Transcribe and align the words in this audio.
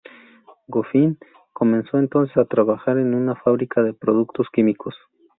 Goffin 0.67 1.19
comenzó 1.53 1.99
entonces 1.99 2.35
a 2.35 2.45
trabajar 2.45 2.97
en 2.97 3.13
una 3.13 3.35
fábrica 3.35 3.83
de 3.83 3.93
productos 3.93 4.47
químicos. 4.51 4.95